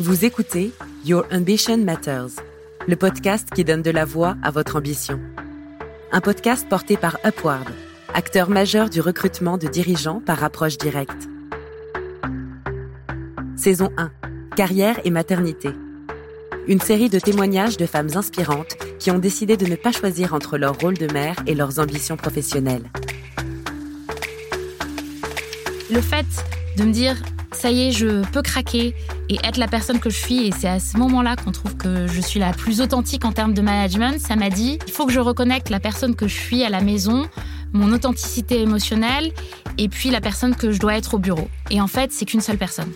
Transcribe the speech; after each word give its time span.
Vous 0.00 0.24
écoutez 0.24 0.72
Your 1.04 1.26
Ambition 1.30 1.76
Matters, 1.76 2.40
le 2.88 2.96
podcast 2.96 3.50
qui 3.54 3.64
donne 3.64 3.82
de 3.82 3.90
la 3.90 4.06
voix 4.06 4.34
à 4.42 4.50
votre 4.50 4.76
ambition. 4.76 5.20
Un 6.10 6.22
podcast 6.22 6.66
porté 6.66 6.96
par 6.96 7.18
Upward, 7.22 7.68
acteur 8.14 8.48
majeur 8.48 8.88
du 8.88 9.02
recrutement 9.02 9.58
de 9.58 9.68
dirigeants 9.68 10.22
par 10.24 10.42
approche 10.42 10.78
directe. 10.78 11.28
Saison 13.56 13.90
1. 13.98 14.10
Carrière 14.56 14.98
et 15.04 15.10
maternité. 15.10 15.68
Une 16.66 16.80
série 16.80 17.10
de 17.10 17.18
témoignages 17.18 17.76
de 17.76 17.84
femmes 17.84 18.08
inspirantes 18.14 18.78
qui 18.98 19.10
ont 19.10 19.18
décidé 19.18 19.58
de 19.58 19.66
ne 19.66 19.76
pas 19.76 19.92
choisir 19.92 20.32
entre 20.32 20.56
leur 20.56 20.78
rôle 20.80 20.96
de 20.96 21.12
mère 21.12 21.36
et 21.46 21.54
leurs 21.54 21.78
ambitions 21.78 22.16
professionnelles. 22.16 22.90
Le 25.90 26.00
fait 26.00 26.24
de 26.78 26.84
me 26.84 26.90
dire 26.90 27.16
ça 27.52 27.70
y 27.70 27.88
est, 27.88 27.92
je 27.92 28.24
peux 28.30 28.42
craquer 28.42 28.94
et 29.28 29.38
être 29.44 29.56
la 29.56 29.68
personne 29.68 29.98
que 29.98 30.10
je 30.10 30.16
suis. 30.16 30.46
Et 30.46 30.52
c'est 30.52 30.68
à 30.68 30.80
ce 30.80 30.96
moment-là 30.96 31.36
qu'on 31.36 31.52
trouve 31.52 31.76
que 31.76 32.06
je 32.06 32.20
suis 32.20 32.40
la 32.40 32.52
plus 32.52 32.80
authentique 32.80 33.24
en 33.24 33.32
termes 33.32 33.54
de 33.54 33.62
management. 33.62 34.20
Ça 34.20 34.36
m'a 34.36 34.50
dit, 34.50 34.78
il 34.86 34.92
faut 34.92 35.06
que 35.06 35.12
je 35.12 35.20
reconnecte 35.20 35.70
la 35.70 35.80
personne 35.80 36.14
que 36.14 36.28
je 36.28 36.34
suis 36.34 36.64
à 36.64 36.68
la 36.68 36.80
maison, 36.80 37.26
mon 37.72 37.92
authenticité 37.92 38.60
émotionnelle, 38.60 39.32
et 39.78 39.88
puis 39.88 40.10
la 40.10 40.20
personne 40.20 40.54
que 40.54 40.72
je 40.72 40.78
dois 40.78 40.96
être 40.96 41.14
au 41.14 41.18
bureau. 41.18 41.48
Et 41.70 41.80
en 41.80 41.86
fait, 41.86 42.12
c'est 42.12 42.24
qu'une 42.24 42.40
seule 42.40 42.58
personne. 42.58 42.92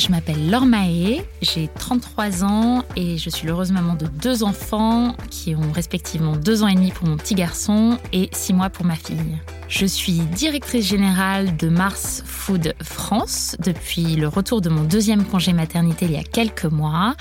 Je 0.00 0.08
m'appelle 0.08 0.48
Laure 0.48 0.64
Mahé, 0.64 1.22
j'ai 1.42 1.68
33 1.78 2.42
ans 2.42 2.84
et 2.96 3.18
je 3.18 3.28
suis 3.28 3.46
l'heureuse 3.46 3.70
maman 3.70 3.96
de 3.96 4.06
deux 4.06 4.42
enfants 4.42 5.14
qui 5.28 5.54
ont 5.54 5.72
respectivement 5.72 6.36
deux 6.36 6.62
ans 6.62 6.68
et 6.68 6.74
demi 6.74 6.90
pour 6.90 7.06
mon 7.06 7.18
petit 7.18 7.34
garçon 7.34 7.98
et 8.10 8.30
six 8.32 8.54
mois 8.54 8.70
pour 8.70 8.86
ma 8.86 8.94
fille. 8.94 9.36
Je 9.68 9.84
suis 9.84 10.20
directrice 10.20 10.86
générale 10.86 11.54
de 11.54 11.68
Mars 11.68 12.22
Food 12.24 12.72
France 12.82 13.56
depuis 13.62 14.16
le 14.16 14.26
retour 14.26 14.62
de 14.62 14.70
mon 14.70 14.84
deuxième 14.84 15.22
congé 15.22 15.52
maternité 15.52 16.06
il 16.06 16.12
y 16.12 16.16
a 16.16 16.24
quelques 16.24 16.64
mois. 16.64 17.14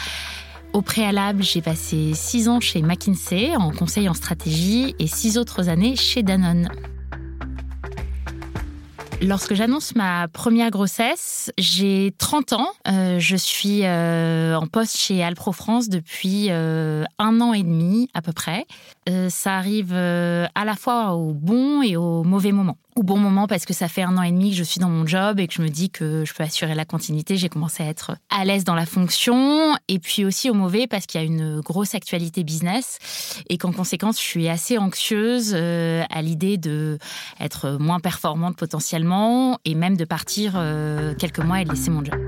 Au 0.72 0.82
préalable, 0.82 1.44
j'ai 1.44 1.61
passé 1.61 2.14
six 2.14 2.48
ans 2.48 2.61
chez 2.61 2.82
McKinsey 2.82 3.58
en 3.58 3.72
conseil 3.72 4.08
en 4.08 4.14
stratégie 4.14 4.95
et 5.00 5.08
six 5.08 5.38
autres 5.38 5.67
années 5.67 5.98
chez 5.98 6.23
Danone. 6.23 6.70
Lorsque 9.22 9.53
j'annonce 9.53 9.95
ma 9.95 10.30
première 10.30 10.72
grossesse, 10.72 11.52
j'ai 11.58 12.14
30 12.17 12.53
ans. 12.53 12.70
Euh, 12.88 13.20
je 13.20 13.36
suis 13.36 13.81
euh, 13.84 14.56
en 14.56 14.66
poste 14.66 14.95
chez 14.95 15.22
Alpro 15.22 15.52
France 15.52 15.89
depuis 15.89 16.48
euh, 16.52 17.03
un 17.17 17.42
an 17.42 17.52
et 17.52 17.64
demi 17.64 18.09
à 18.14 18.22
peu 18.22 18.31
près. 18.31 18.66
Ça 19.30 19.56
arrive 19.56 19.94
à 19.94 20.66
la 20.66 20.76
fois 20.76 21.14
au 21.14 21.34
bon 21.34 21.82
et 21.82 21.96
au 21.96 22.24
mauvais 22.24 22.52
moment 22.52 22.78
au 23.00 23.04
bon 23.04 23.18
moment 23.18 23.48
parce 23.48 23.66
que 23.66 23.74
ça 23.74 23.88
fait 23.88 24.02
un 24.02 24.18
an 24.18 24.24
et 24.24 24.32
demi 24.32 24.52
que 24.52 24.58
je 24.58 24.64
suis 24.64 24.82
dans 24.82 24.90
mon 24.90 25.08
job 25.08 25.40
et 25.40 25.48
que 25.48 25.54
je 25.54 25.62
me 25.62 25.70
dis 25.70 25.90
que 25.90 26.26
je 26.26 26.34
peux 26.34 26.44
assurer 26.44 26.76
la 26.76 26.84
continuité. 26.84 27.38
J'ai 27.38 27.48
commencé 27.48 27.82
à 27.82 27.86
être 27.86 28.18
à 28.30 28.44
l'aise 28.44 28.66
dans 28.66 28.76
la 28.76 28.86
fonction 28.86 29.78
et 29.88 30.00
puis 30.00 30.26
aussi 30.26 30.50
au 30.50 30.54
mauvais 30.54 30.86
parce 30.86 31.06
qu'il 31.06 31.22
y 31.22 31.24
a 31.24 31.26
une 31.26 31.62
grosse 31.62 31.96
actualité 31.96 32.44
business 32.44 33.00
et 33.50 33.58
qu'en 33.58 33.72
conséquence, 33.72 34.20
je 34.20 34.26
suis 34.26 34.50
assez 34.50 34.78
anxieuse 34.78 35.54
euh, 35.56 36.04
à 36.10 36.22
l'idée 36.22 36.58
de 36.58 37.00
être 37.40 37.78
moins 37.80 38.02
performante 38.02 38.58
potentiellement 38.58 39.60
et 39.64 39.76
même 39.76 39.96
de 39.96 40.06
partir 40.06 40.54
euh, 40.56 41.16
quelques 41.16 41.40
mois 41.40 41.62
et 41.62 41.64
de 41.64 41.70
laisser 41.70 41.92
mon 41.92 42.04
job. 42.04 42.20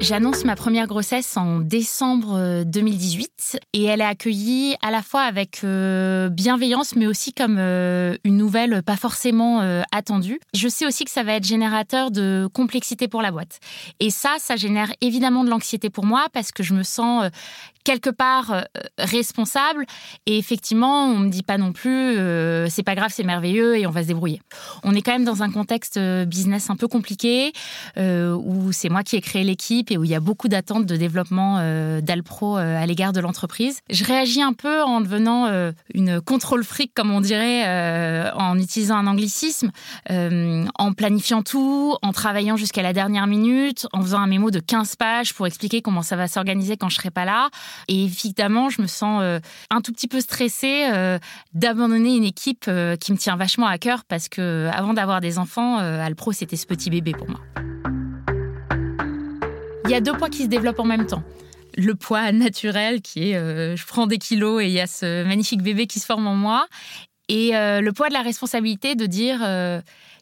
J'annonce 0.00 0.44
ma 0.44 0.54
première 0.54 0.86
grossesse 0.86 1.36
en 1.36 1.58
décembre 1.58 2.62
2018 2.64 3.30
euh, 3.54 3.58
et 3.72 3.84
elle 3.84 4.00
est 4.00 4.04
accueillie 4.04 4.76
à 4.80 4.92
la 4.92 5.02
fois 5.02 5.22
avec 5.22 5.60
euh, 5.64 6.28
bienveillance 6.28 6.94
mais 6.94 7.08
aussi 7.08 7.32
comme 7.32 7.56
euh, 7.58 8.16
une 8.22 8.36
nouvelle 8.36 8.82
pas 8.84 8.96
forcément 8.96 9.60
attendue. 9.90 10.38
Je 10.54 10.68
sais 10.68 10.86
aussi 10.86 11.04
que 11.04 11.10
ça 11.10 11.24
va 11.24 11.34
être 11.34 11.44
générateur 11.44 12.12
de 12.12 12.48
complexité 12.52 13.08
pour 13.08 13.22
la 13.22 13.32
boîte. 13.32 13.58
Et 13.98 14.10
ça, 14.10 14.36
ça 14.38 14.54
génère 14.54 14.92
évidemment 15.00 15.42
de 15.42 15.50
l'anxiété 15.50 15.90
pour 15.90 16.04
moi 16.04 16.26
parce 16.32 16.52
que 16.52 16.62
je 16.62 16.74
me 16.74 16.84
sens 16.84 17.28
quelque 17.84 18.10
part 18.10 18.52
euh, 18.52 18.62
responsable. 18.98 19.86
Et 20.26 20.38
effectivement, 20.38 21.06
on 21.06 21.18
me 21.18 21.28
dit 21.28 21.42
pas 21.42 21.58
non 21.58 21.72
plus, 21.72 21.90
euh, 21.90 22.68
c'est 22.68 22.82
pas 22.82 22.94
grave, 22.94 23.10
c'est 23.14 23.24
merveilleux 23.24 23.78
et 23.78 23.86
on 23.86 23.90
va 23.90 24.02
se 24.02 24.08
débrouiller. 24.08 24.40
On 24.82 24.94
est 24.94 25.02
quand 25.02 25.12
même 25.12 25.24
dans 25.24 25.42
un 25.42 25.50
contexte 25.50 25.96
euh, 25.96 26.24
business 26.24 26.70
un 26.70 26.76
peu 26.76 26.88
compliqué 26.88 27.52
où 27.96 28.72
c'est 28.72 28.88
moi 28.88 29.02
qui 29.02 29.16
ai 29.16 29.20
créé 29.20 29.44
l'équipe 29.44 29.90
et 29.90 29.96
où 29.96 30.04
il 30.04 30.10
y 30.10 30.14
a 30.14 30.20
beaucoup 30.20 30.48
d'attentes 30.48 30.86
de 30.86 30.96
développement 30.96 31.58
d'Alpro 32.00 32.56
à 32.56 32.84
l'égard 32.86 33.12
de 33.12 33.20
l'entreprise. 33.20 33.80
Je 33.90 34.04
réagis 34.04 34.42
un 34.42 34.52
peu 34.52 34.82
en 34.82 35.00
devenant 35.00 35.72
une 35.94 36.20
contrôle 36.20 36.64
fric, 36.64 36.92
comme 36.94 37.10
on 37.10 37.20
dirait, 37.20 38.30
en 38.32 38.58
utilisant 38.58 38.96
un 38.96 39.06
anglicisme, 39.06 39.70
en 40.08 40.92
planifiant 40.92 41.42
tout, 41.42 41.96
en 42.02 42.12
travaillant 42.12 42.56
jusqu'à 42.56 42.82
la 42.82 42.92
dernière 42.92 43.26
minute, 43.26 43.86
en 43.92 44.02
faisant 44.02 44.18
un 44.18 44.26
mémo 44.26 44.50
de 44.50 44.60
15 44.60 44.96
pages 44.96 45.34
pour 45.34 45.46
expliquer 45.46 45.82
comment 45.82 46.02
ça 46.02 46.16
va 46.16 46.28
s'organiser 46.28 46.76
quand 46.76 46.88
je 46.88 46.96
serai 46.96 47.10
pas 47.10 47.24
là. 47.24 47.50
Et 47.88 48.04
évidemment, 48.04 48.70
je 48.70 48.82
me 48.82 48.86
sens 48.86 49.20
euh, 49.22 49.40
un 49.70 49.80
tout 49.80 49.92
petit 49.92 50.08
peu 50.08 50.20
stressée 50.20 50.88
euh, 50.92 51.18
d'abandonner 51.54 52.16
une 52.16 52.24
équipe 52.24 52.66
euh, 52.68 52.96
qui 52.96 53.12
me 53.12 53.18
tient 53.18 53.36
vachement 53.36 53.66
à 53.66 53.78
cœur 53.78 54.04
parce 54.04 54.28
que 54.28 54.68
avant 54.72 54.94
d'avoir 54.94 55.20
des 55.20 55.38
enfants, 55.38 55.78
Alpro, 55.78 56.32
c'était 56.32 56.56
ce 56.56 56.66
petit 56.66 56.90
bébé 56.90 57.12
pour 57.12 57.28
moi. 57.28 57.40
Il 59.84 59.90
y 59.90 59.94
a 59.94 60.00
deux 60.00 60.12
poids 60.12 60.28
qui 60.28 60.42
se 60.42 60.48
développent 60.48 60.80
en 60.80 60.84
même 60.84 61.06
temps. 61.06 61.22
Le 61.76 61.94
poids 61.94 62.32
naturel 62.32 63.00
qui 63.00 63.30
est 63.30 63.76
je 63.76 63.86
prends 63.86 64.06
des 64.06 64.18
kilos 64.18 64.62
et 64.62 64.66
il 64.66 64.72
y 64.72 64.80
a 64.80 64.86
ce 64.86 65.24
magnifique 65.24 65.62
bébé 65.62 65.86
qui 65.86 66.00
se 66.00 66.06
forme 66.06 66.26
en 66.26 66.34
moi. 66.34 66.66
Et 67.28 67.52
le 67.52 67.90
poids 67.90 68.08
de 68.08 68.14
la 68.14 68.22
responsabilité 68.22 68.94
de 68.94 69.06
dire 69.06 69.38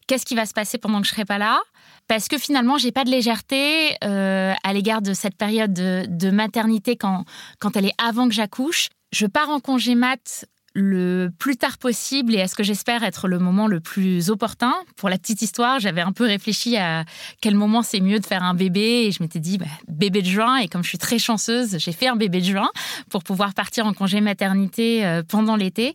qu'est-ce 0.07 0.27
qui 0.27 0.35
va 0.35 0.47
se 0.47 0.53
passer 0.53 0.79
pendant 0.79 1.01
que 1.01 1.07
je 1.07 1.13
serai 1.13 1.25
pas 1.25 1.39
là? 1.39 1.61
Parce 2.09 2.29
que 2.29 2.39
finalement, 2.39 2.79
j'ai 2.79 2.93
pas 2.93 3.05
de 3.05 3.11
légèreté 3.11 3.97
euh, 4.05 4.53
à 4.63 4.73
l'égard 4.73 5.03
de 5.03 5.13
cette 5.13 5.37
période 5.37 5.73
de, 5.73 6.31
maternité 6.31 6.97
quand, 6.97 7.25
quand 7.59 7.77
elle 7.77 7.87
est 7.87 7.95
avant 8.03 8.29
que 8.29 8.35
j'accouche. 8.35 8.89
Je 9.13 9.27
pars 9.27 9.51
en 9.51 9.61
congé 9.61 9.95
mat 9.95 10.47
le 10.77 11.31
plus 11.39 11.57
tard 11.57 11.79
possible 11.79 12.35
et 12.35 12.43
à 12.43 12.49
ce 12.49 12.55
que 12.55 12.63
j'espère 12.63 13.03
être 13.03 13.29
le 13.29 13.39
moment 13.39 13.67
le 13.67 13.81
plus 13.81 14.29
opportun. 14.29 14.75
Pour 14.97 15.09
la 15.09 15.17
petite 15.17 15.41
histoire, 15.41 15.81
j'avais 15.81 16.03
un 16.03 16.13
peu 16.13 16.25
réfléchi 16.25 16.77
à 16.77 17.05
quel 17.41 17.55
moment 17.55 17.83
c'est 17.83 18.01
mieux 18.01 18.21
de 18.21 18.27
faire 18.27 18.43
un 18.43 18.53
bébé 18.53 19.07
et 19.07 19.11
je 19.11 19.23
m'étais 19.23 19.41
dit 19.41 19.57
bah, 19.57 19.65
bébé 19.89 20.21
de 20.21 20.27
juin 20.27 20.59
et 20.59 20.69
comme 20.69 20.85
je 20.85 20.91
suis 20.91 20.99
très 20.99 21.19
chanceuse, 21.19 21.79
j'ai 21.79 21.93
fait 21.93 22.09
un 22.09 22.17
bébé 22.17 22.41
de 22.41 22.45
juin 22.45 22.69
pour 23.09 23.25
pouvoir 23.25 23.55
partir 23.55 23.87
en 23.87 23.95
congé 23.95 24.21
maternité 24.21 25.07
euh, 25.07 25.23
pendant 25.27 25.57
l'été. 25.57 25.95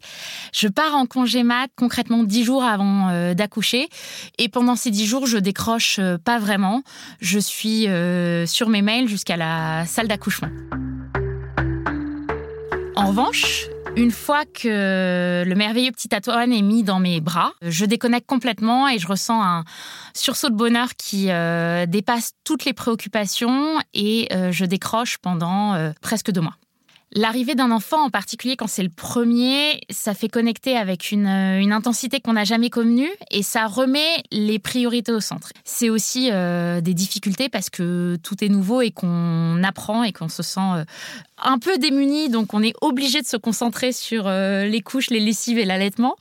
Je 0.52 0.68
pars 0.68 0.96
en 0.96 1.06
congé 1.06 1.44
mat 1.44 1.70
concrètement 1.76 2.24
dix 2.24 2.44
jours 2.44 2.64
avant 2.64 3.10
euh, 3.10 3.36
d'accoucher 3.36 3.88
et 4.40 4.50
pendant 4.50 4.76
ces 4.76 4.90
dix 4.90 5.06
jours, 5.06 5.28
je 5.28 5.38
décroche 5.38 6.00
euh, 6.00 6.18
pas 6.18 6.40
vraiment. 6.40 6.82
Je 7.20 7.38
suis 7.38 7.88
sur 8.48 8.70
mes 8.70 8.82
mails 8.82 9.08
jusqu'à 9.08 9.38
la 9.38 9.86
salle 9.86 10.08
d'accouchement. 10.08 10.50
En 12.96 13.08
revanche, 13.08 13.68
une 13.96 14.12
fois 14.12 14.46
que 14.46 15.44
le 15.46 15.56
merveilleux 15.56 15.92
petit 15.92 16.10
Antoine 16.16 16.54
est 16.54 16.62
mis 16.62 16.84
dans 16.84 17.00
mes 17.00 17.20
bras, 17.20 17.54
je 17.62 17.86
déconnecte 17.86 18.28
complètement 18.28 18.88
et 18.88 19.00
je 19.00 19.08
ressens 19.08 19.44
un 19.44 19.64
sursaut 20.14 20.50
de 20.50 20.56
bonheur 20.56 20.96
qui 20.98 21.30
euh, 21.30 21.86
dépasse 21.86 22.34
toutes 22.44 22.66
les 22.66 22.74
préoccupations 22.74 23.80
et 23.94 24.30
euh, 24.32 24.52
je 24.52 24.66
décroche 24.66 25.18
pendant 25.18 25.74
euh, 25.74 25.92
presque 26.02 26.32
deux 26.32 26.42
mois. 26.42 26.56
L'arrivée 27.14 27.56
d'un 27.56 27.72
enfant, 27.72 28.06
en 28.06 28.10
particulier 28.10 28.56
quand 28.56 28.68
c'est 28.68 28.84
le 28.84 28.90
premier, 28.90 29.82
ça 29.90 30.14
fait 30.14 30.30
connecter 30.30 30.78
avec 30.78 31.12
une, 31.12 31.28
euh, 31.28 31.76
intensité 31.76 32.22
qu'on 32.22 32.34
n'a 32.34 32.46
jamais 32.46 32.70
connue 32.70 33.10
et 33.32 33.44
ça 33.44 33.68
remet 33.68 34.24
les 34.32 34.60
priorités 34.60 35.12
au 35.12 35.20
centre. 35.20 35.50
C'est 35.66 35.90
aussi 35.90 36.30
euh, 36.32 36.80
des 36.80 36.94
difficultés 36.94 37.50
parce 37.50 37.70
que 37.70 38.18
tout 38.24 38.42
est 38.44 38.50
nouveau 38.50 38.82
et 38.82 38.92
qu'on 38.92 39.62
apprend 39.64 40.04
et 40.04 40.14
qu'on 40.14 40.30
se 40.30 40.42
sent 40.42 40.60
euh, 40.60 40.86
un 41.38 41.60
peu 41.60 41.78
démuni, 41.78 42.30
donc 42.30 42.54
on 42.54 42.64
est 42.64 42.74
obligé 42.80 43.22
de 43.22 43.28
se 43.28 43.38
concentrer 43.38 43.92
sur 43.92 44.30
les 44.30 44.82
couches, 44.82 45.10
les 45.10 45.20
lessives 45.20 45.58
et 45.58 45.66
l'allaitement. 45.66 46.16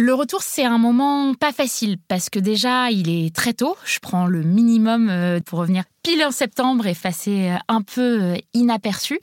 Le 0.00 0.14
retour, 0.14 0.42
c'est 0.42 0.64
un 0.64 0.78
moment 0.78 1.34
pas 1.34 1.52
facile 1.52 1.98
parce 2.06 2.30
que 2.30 2.38
déjà, 2.38 2.90
il 2.90 3.08
est 3.08 3.34
très 3.34 3.52
tôt. 3.52 3.76
Je 3.84 3.98
prends 3.98 4.26
le 4.26 4.42
minimum 4.42 5.12
pour 5.44 5.58
revenir 5.58 5.82
pile 6.04 6.24
en 6.24 6.30
septembre 6.30 6.86
et 6.86 6.94
passer 6.94 7.52
un 7.66 7.82
peu 7.82 8.36
inaperçu. 8.54 9.18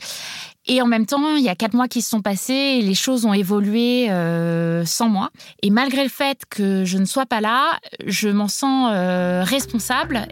Et 0.67 0.81
en 0.81 0.87
même 0.87 1.05
temps, 1.05 1.35
il 1.35 1.43
y 1.43 1.49
a 1.49 1.55
quatre 1.55 1.75
mois 1.75 1.87
qui 1.87 2.01
se 2.01 2.09
sont 2.09 2.21
passés 2.21 2.53
et 2.53 2.81
les 2.81 2.95
choses 2.95 3.25
ont 3.25 3.33
évolué 3.33 4.09
euh, 4.09 4.83
sans 4.85 5.09
moi. 5.09 5.29
Et 5.61 5.69
malgré 5.69 6.03
le 6.03 6.09
fait 6.09 6.41
que 6.49 6.85
je 6.85 6.97
ne 6.97 7.05
sois 7.05 7.27
pas 7.27 7.41
là, 7.41 7.79
je 8.05 8.29
m'en 8.29 8.47
sens 8.47 8.91
euh, 8.93 9.43
responsable. 9.43 10.27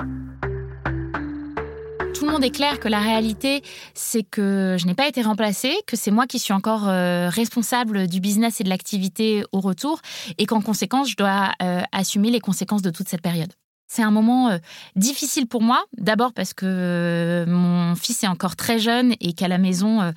Tout 2.14 2.26
le 2.26 2.32
monde 2.32 2.44
est 2.44 2.52
clair 2.52 2.80
que 2.80 2.88
la 2.88 3.00
réalité, 3.00 3.64
c'est 3.94 4.24
que 4.24 4.78
je 4.80 4.86
n'ai 4.86 4.94
pas 4.94 5.08
été 5.08 5.22
remplacée, 5.22 5.76
que 5.88 5.98
c'est 5.98 6.12
moi 6.12 6.28
qui 6.28 6.40
suis 6.40 6.54
encore 6.54 6.88
euh, 6.88 7.30
responsable 7.30 8.08
du 8.08 8.20
business 8.20 8.62
et 8.62 8.64
de 8.64 8.70
l'activité 8.70 9.44
au 9.52 9.60
retour, 9.60 10.00
et 10.38 10.46
qu'en 10.46 10.62
conséquence, 10.62 11.10
je 11.10 11.16
dois 11.16 11.52
assumer 11.92 12.30
les 12.30 12.40
conséquences 12.40 12.82
de 12.82 12.92
toute 12.92 13.10
cette 13.10 13.22
période. 13.22 13.54
C'est 13.94 14.02
un 14.02 14.10
moment 14.10 14.50
euh, 14.50 14.58
difficile 14.96 15.46
pour 15.46 15.62
moi, 15.62 15.84
d'abord 16.00 16.34
parce 16.34 16.56
que 16.56 16.66
euh, 16.66 17.46
mon 17.46 17.94
fils 17.94 18.24
est 18.24 18.28
encore 18.28 18.56
très 18.56 18.80
jeune 18.80 19.14
et 19.22 19.34
qu'à 19.34 19.48
la 19.48 19.60
maison, 19.60 20.02
euh, 20.02 20.12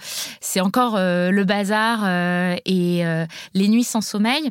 c'est 0.46 0.60
encore 0.60 0.96
le 0.96 1.44
bazar 1.44 2.08
et 2.64 3.04
les 3.54 3.68
nuits 3.68 3.84
sans 3.84 4.00
sommeil. 4.00 4.50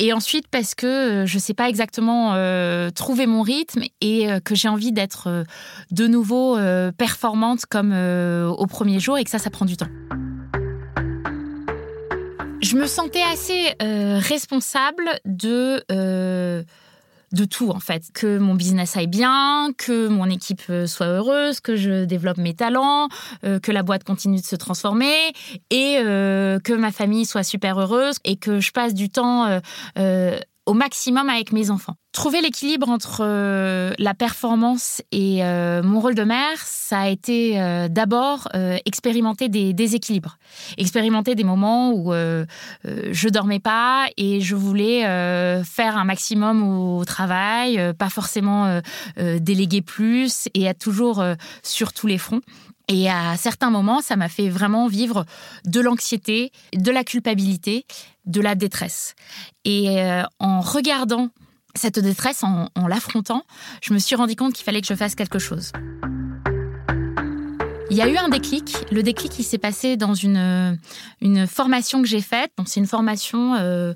Et 0.00 0.12
ensuite 0.12 0.48
parce 0.48 0.74
que 0.74 1.24
je 1.26 1.34
ne 1.36 1.40
sais 1.40 1.54
pas 1.54 1.68
exactement 1.68 2.32
trouver 2.90 3.26
mon 3.26 3.42
rythme 3.42 3.82
et 4.00 4.28
que 4.44 4.54
j'ai 4.54 4.68
envie 4.68 4.92
d'être 4.92 5.44
de 5.92 6.06
nouveau 6.06 6.58
performante 6.96 7.66
comme 7.66 7.92
au 7.92 8.66
premier 8.66 8.98
jour 8.98 9.16
et 9.16 9.24
que 9.24 9.30
ça, 9.30 9.38
ça 9.38 9.50
prend 9.50 9.64
du 9.64 9.76
temps. 9.76 9.88
Je 12.60 12.76
me 12.76 12.86
sentais 12.86 13.22
assez 13.22 13.74
responsable 13.80 15.08
de 15.24 15.84
de 17.32 17.44
tout 17.44 17.70
en 17.70 17.80
fait, 17.80 18.04
que 18.14 18.38
mon 18.38 18.54
business 18.54 18.96
aille 18.96 19.06
bien, 19.06 19.70
que 19.76 20.08
mon 20.08 20.26
équipe 20.26 20.62
euh, 20.70 20.86
soit 20.86 21.06
heureuse, 21.06 21.60
que 21.60 21.76
je 21.76 22.04
développe 22.04 22.38
mes 22.38 22.54
talents, 22.54 23.08
euh, 23.44 23.58
que 23.58 23.72
la 23.72 23.82
boîte 23.82 24.04
continue 24.04 24.40
de 24.40 24.46
se 24.46 24.56
transformer 24.56 25.32
et 25.70 25.98
euh, 25.98 26.58
que 26.60 26.72
ma 26.72 26.92
famille 26.92 27.26
soit 27.26 27.42
super 27.42 27.78
heureuse 27.78 28.16
et 28.24 28.36
que 28.36 28.60
je 28.60 28.72
passe 28.72 28.94
du 28.94 29.10
temps 29.10 29.60
au 30.66 30.74
maximum 30.74 31.28
avec 31.28 31.52
mes 31.52 31.70
enfants. 31.70 31.94
Trouver 32.18 32.40
l'équilibre 32.40 32.88
entre 32.88 33.20
euh, 33.20 33.92
la 33.96 34.12
performance 34.12 35.02
et 35.12 35.44
euh, 35.44 35.84
mon 35.84 36.00
rôle 36.00 36.16
de 36.16 36.24
mère, 36.24 36.58
ça 36.64 37.02
a 37.02 37.08
été 37.08 37.60
euh, 37.60 37.86
d'abord 37.86 38.48
expérimenter 38.84 39.48
des 39.48 39.72
déséquilibres, 39.72 40.36
expérimenter 40.78 41.36
des 41.36 41.44
moments 41.44 41.92
où 41.92 42.12
je 42.12 43.28
dormais 43.28 43.60
pas 43.60 44.06
et 44.16 44.40
je 44.40 44.56
voulais 44.56 45.02
faire 45.62 45.96
un 45.96 46.04
maximum 46.04 46.64
au 46.64 47.04
travail, 47.04 47.80
pas 47.96 48.08
forcément 48.08 48.80
déléguer 49.16 49.82
plus 49.82 50.48
et 50.54 50.64
être 50.64 50.80
toujours 50.80 51.22
sur 51.62 51.92
tous 51.92 52.08
les 52.08 52.18
fronts. 52.18 52.40
Et 52.88 53.08
à 53.08 53.36
certains 53.36 53.70
moments, 53.70 54.00
ça 54.00 54.16
m'a 54.16 54.28
fait 54.28 54.48
vraiment 54.48 54.88
vivre 54.88 55.24
de 55.66 55.80
l'anxiété, 55.80 56.50
de 56.74 56.90
la 56.90 57.04
culpabilité, 57.04 57.86
de 58.26 58.40
la 58.40 58.56
détresse. 58.56 59.14
Et 59.64 60.02
en 60.40 60.60
regardant 60.60 61.30
cette 61.78 61.98
détresse, 61.98 62.44
en, 62.44 62.68
l'affrontant, 62.86 63.44
je 63.82 63.94
me 63.94 63.98
suis 63.98 64.16
rendu 64.16 64.36
compte 64.36 64.52
qu'il 64.52 64.64
fallait 64.64 64.82
que 64.82 64.86
je 64.86 64.94
fasse 64.94 65.14
quelque 65.14 65.38
chose. 65.38 65.72
Il 67.90 67.96
y 67.96 68.02
a 68.02 68.08
eu 68.08 68.18
un 68.18 68.28
déclic. 68.28 68.76
Le 68.92 69.02
déclic, 69.02 69.38
il 69.38 69.44
s'est 69.44 69.56
passé 69.56 69.96
dans 69.96 70.12
une, 70.12 70.66
formation 71.46 72.02
que 72.02 72.08
j'ai 72.08 72.20
faite. 72.20 72.52
c'est 72.66 72.80
une 72.80 72.86
formation 72.86 73.54
euh, 73.54 73.94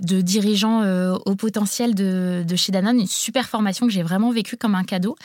de 0.00 0.22
dirigeants 0.22 0.80
euh, 0.82 1.14
au 1.26 1.34
potentiel 1.34 1.94
de, 1.94 2.44
chez 2.56 2.72
Danone, 2.72 3.00
une 3.00 3.06
super 3.06 3.46
formation 3.46 3.86
que 3.86 3.92
j'ai 3.92 4.02
vraiment 4.02 4.30
vécue 4.30 4.56
comme 4.56 4.74
un 4.74 4.84
cadeau, 4.84 5.16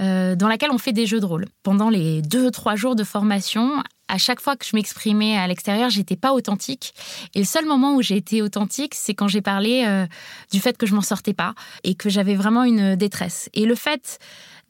euh, 0.00 0.36
dans 0.36 0.48
laquelle 0.48 0.70
on 0.70 0.78
fait 0.78 0.92
des 0.92 1.06
jeux 1.06 1.20
de 1.20 1.26
rôle. 1.26 1.46
Pendant 1.62 1.90
les 1.90 2.22
deux, 2.22 2.50
trois 2.50 2.76
jours 2.76 2.96
de 2.96 3.04
formation, 3.04 3.82
à 4.08 4.18
chaque 4.18 4.40
fois 4.40 4.56
que 4.56 4.64
je 4.64 4.76
m'exprimais 4.76 5.36
à 5.36 5.46
l'extérieur, 5.46 5.90
j'étais 5.90 6.16
pas 6.16 6.32
authentique. 6.32 6.94
Et 7.34 7.40
le 7.40 7.44
seul 7.44 7.66
moment 7.66 7.94
où 7.94 8.02
j'ai 8.02 8.16
été 8.16 8.42
authentique, 8.42 8.94
c'est 8.94 9.14
quand 9.14 9.28
j'ai 9.28 9.42
parlé 9.42 9.84
euh, 9.86 10.06
du 10.52 10.60
fait 10.60 10.76
que 10.76 10.86
je 10.86 10.94
m'en 10.94 11.02
sortais 11.02 11.34
pas 11.34 11.54
et 11.84 11.94
que 11.94 12.08
j'avais 12.08 12.34
vraiment 12.34 12.64
une 12.64 12.96
détresse. 12.96 13.48
Et 13.54 13.64
le 13.64 13.74
fait 13.74 14.18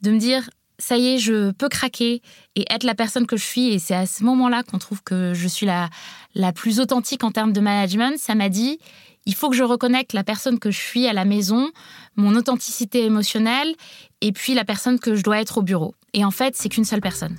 de 0.01 0.11
me 0.11 0.17
dire, 0.17 0.49
ça 0.79 0.97
y 0.97 1.07
est, 1.07 1.17
je 1.17 1.51
peux 1.51 1.69
craquer 1.69 2.21
et 2.55 2.65
être 2.71 2.83
la 2.83 2.95
personne 2.95 3.27
que 3.27 3.37
je 3.37 3.43
suis. 3.43 3.69
Et 3.69 3.79
c'est 3.79 3.95
à 3.95 4.05
ce 4.05 4.23
moment-là 4.23 4.63
qu'on 4.63 4.77
trouve 4.77 5.03
que 5.03 5.33
je 5.33 5.47
suis 5.47 5.65
la, 5.65 5.89
la 6.35 6.51
plus 6.51 6.79
authentique 6.79 7.23
en 7.23 7.31
termes 7.31 7.53
de 7.53 7.61
management. 7.61 8.17
Ça 8.17 8.35
m'a 8.35 8.49
dit, 8.49 8.79
il 9.25 9.35
faut 9.35 9.49
que 9.49 9.55
je 9.55 9.63
reconnecte 9.63 10.13
la 10.13 10.23
personne 10.23 10.59
que 10.59 10.71
je 10.71 10.79
suis 10.79 11.07
à 11.07 11.13
la 11.13 11.25
maison, 11.25 11.69
mon 12.15 12.35
authenticité 12.35 13.03
émotionnelle, 13.03 13.75
et 14.21 14.31
puis 14.31 14.53
la 14.53 14.65
personne 14.65 14.99
que 14.99 15.15
je 15.15 15.21
dois 15.21 15.39
être 15.41 15.59
au 15.59 15.61
bureau. 15.61 15.95
Et 16.13 16.23
en 16.23 16.31
fait, 16.31 16.55
c'est 16.55 16.69
qu'une 16.69 16.85
seule 16.85 17.01
personne. 17.01 17.35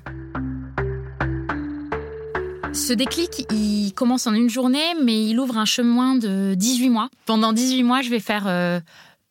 Ce 2.72 2.92
déclic, 2.92 3.46
il 3.50 3.92
commence 3.94 4.26
en 4.26 4.34
une 4.34 4.50
journée, 4.50 4.94
mais 5.02 5.26
il 5.26 5.40
ouvre 5.40 5.58
un 5.58 5.64
chemin 5.64 6.14
de 6.14 6.54
18 6.54 6.90
mois. 6.90 7.08
Pendant 7.26 7.52
18 7.52 7.82
mois, 7.82 8.02
je 8.02 8.10
vais 8.10 8.20
faire 8.20 8.46
euh, 8.46 8.80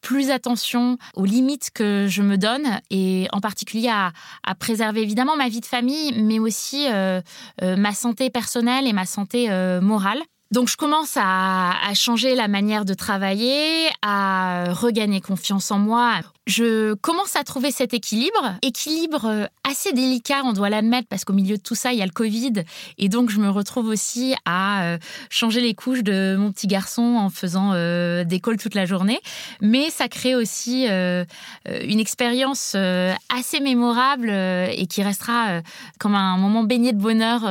plus 0.01 0.31
attention 0.31 0.98
aux 1.16 1.25
limites 1.25 1.69
que 1.74 2.07
je 2.10 2.22
me 2.22 2.38
donne 2.38 2.80
et 2.89 3.28
en 3.31 3.39
particulier 3.39 3.89
à, 3.89 4.12
préserver 4.56 5.01
évidemment 5.01 5.36
ma 5.36 5.50
vie 5.50 5.62
de 5.62 5.66
famille, 5.66 6.13
mais 6.22 6.39
aussi 6.39 6.88
euh, 6.89 7.22
euh, 7.62 7.75
ma 7.75 7.94
santé 7.94 8.30
personnelle 8.30 8.88
et 8.88 8.94
ma 8.94 9.06
santé 9.06 9.50
morale. 9.81 10.19
Donc 10.51 10.69
je 10.69 10.78
commence 10.78 11.18
à, 11.18 11.74
changer 11.94 12.36
la 12.36 12.48
manière 12.48 12.86
de 12.86 12.94
travailler, 12.94 13.88
à 14.01 14.74
regagner 14.74 15.22
confiance 15.22 15.72
en 15.72 15.80
moi. 15.80 16.13
Je 16.48 16.94
commence 16.94 17.36
à 17.36 17.44
trouver 17.44 17.72
cet 17.72 17.94
équilibre, 17.94 18.56
équilibre 18.62 19.26
euh, 19.26 19.46
assez 19.70 19.92
délicat, 19.92 20.44
on 20.46 20.54
doit 20.54 20.70
l'admettre, 20.70 21.10
parce 21.10 21.26
qu'au 21.26 21.34
milieu 21.34 21.58
de 21.58 21.62
tout 21.62 21.76
ça, 21.76 21.92
il 21.92 22.00
y 22.00 22.02
a 22.02 22.06
le 22.06 22.12
Covid, 22.12 22.64
et 22.98 23.10
donc 23.10 23.30
je 23.30 23.40
me 23.40 23.50
retrouve 23.50 23.90
aussi 23.90 24.34
à 24.46 24.84
euh, 24.84 24.98
changer 25.30 25.60
les 25.60 25.74
couches 25.74 26.04
de 26.04 26.38
mon 26.40 26.54
petit 26.54 26.68
garçon 26.68 27.02
en 27.02 27.30
faisant 27.30 27.72
euh, 27.74 28.24
des 28.24 28.40
calls 28.40 28.56
toute 28.56 28.76
la 28.76 28.86
journée. 28.86 29.20
Mais 29.60 29.90
ça 29.90 30.08
crée 30.08 30.36
aussi 30.36 30.86
une 30.88 32.00
expérience 32.00 32.76
assez 32.76 33.60
mémorable 33.60 34.30
et 34.30 34.88
qui 34.90 35.04
restera 35.04 35.62
comme 36.00 36.16
un 36.16 36.38
moment 36.38 36.64
baigné 36.64 36.94
de 36.94 36.98
bonheur 36.98 37.42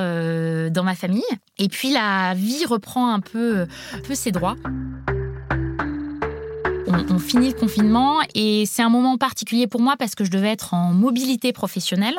dans 0.71 0.85
ma 0.85 0.95
famille. 0.95 1.23
Et 1.59 1.69
puis 1.69 1.91
la 1.91 2.35
vie 2.35 2.65
reprend 2.65 3.13
un 3.13 3.21
peu, 3.21 3.67
peu 4.07 4.15
ses 4.15 4.33
droits. 4.33 4.57
On, 7.11 7.19
finit 7.19 7.49
le 7.49 7.55
confinement 7.55 8.21
et 8.35 8.65
c'est 8.67 8.83
un 8.83 8.89
moment 8.89 9.19
particulier 9.19 9.67
pour 9.67 9.81
moi 9.81 9.97
parce 9.99 10.15
que 10.15 10.25
je 10.25 10.31
devais 10.31 10.49
être 10.49 10.73
en 10.73 10.93
mobilité 10.93 11.53
professionnelle. 11.53 12.17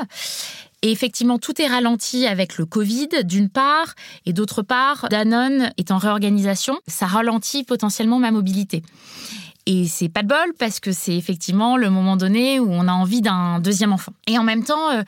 Et 0.83 0.91
effectivement, 0.91 1.39
tout 1.39 1.59
est 1.59 1.67
ralenti 1.67 2.27
avec 2.27 2.57
le 2.57 2.65
Covid, 2.65 3.09
d'une 3.23 3.49
part, 3.49 3.95
et 4.25 4.33
d'autre 4.33 4.61
part, 4.61 5.07
Danone 5.09 5.71
est 5.77 5.89
en 5.91 5.97
réorganisation. 5.97 6.77
Ça 6.87 7.07
ralentit 7.07 7.63
potentiellement 7.63 8.19
ma 8.19 8.29
mobilité. 8.29 8.83
Et 9.65 9.87
c'est 9.87 10.09
pas 10.09 10.21
de 10.21 10.27
bol 10.27 10.53
parce 10.59 10.79
que 10.79 10.91
c'est 10.91 11.15
effectivement 11.15 11.75
le 11.75 11.89
moment 11.89 12.15
donné 12.15 12.59
où 12.59 12.67
on 12.69 12.87
a 12.87 12.93
envie 12.93 13.21
d'un 13.21 13.59
deuxième 13.59 13.91
enfant. 13.91 14.13
Et 14.27 14.37
en 14.37 14.43
même 14.43 14.63
temps, 14.63 14.91
euh, 14.91 15.01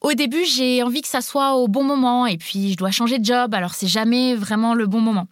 au 0.00 0.14
début, 0.14 0.44
j'ai 0.44 0.82
envie 0.82 1.02
que 1.02 1.08
ça 1.08 1.20
soit 1.20 1.54
au 1.56 1.68
bon 1.68 1.84
moment 1.84 2.26
et 2.26 2.38
puis 2.38 2.72
je 2.72 2.76
dois 2.76 2.90
changer 2.90 3.18
de 3.18 3.24
job, 3.24 3.54
alors 3.54 3.74
c'est 3.74 3.86
jamais 3.86 4.34
vraiment 4.34 4.74
le 4.74 4.86
bon 4.86 5.00
moment. 5.00 5.26